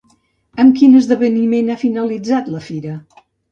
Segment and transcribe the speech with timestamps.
[0.63, 2.99] Amb quin esdeveniment ha finalitzat la Fira?